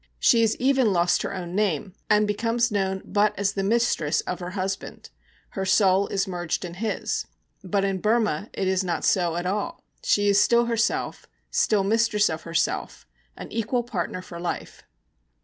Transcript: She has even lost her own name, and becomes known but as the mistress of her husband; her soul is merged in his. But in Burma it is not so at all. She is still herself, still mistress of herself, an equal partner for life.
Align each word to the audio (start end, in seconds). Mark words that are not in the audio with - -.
She 0.17 0.41
has 0.41 0.55
even 0.55 0.91
lost 0.91 1.21
her 1.21 1.31
own 1.31 1.53
name, 1.53 1.93
and 2.09 2.25
becomes 2.25 2.71
known 2.71 3.03
but 3.05 3.37
as 3.37 3.53
the 3.53 3.61
mistress 3.61 4.21
of 4.21 4.39
her 4.39 4.49
husband; 4.57 5.11
her 5.49 5.63
soul 5.63 6.07
is 6.07 6.27
merged 6.27 6.65
in 6.65 6.73
his. 6.73 7.27
But 7.63 7.85
in 7.85 7.99
Burma 7.99 8.49
it 8.51 8.67
is 8.67 8.83
not 8.83 9.03
so 9.05 9.35
at 9.35 9.45
all. 9.45 9.83
She 10.03 10.27
is 10.27 10.41
still 10.41 10.65
herself, 10.65 11.27
still 11.51 11.83
mistress 11.83 12.31
of 12.31 12.41
herself, 12.41 13.05
an 13.37 13.51
equal 13.51 13.83
partner 13.83 14.23
for 14.23 14.39
life. 14.39 14.81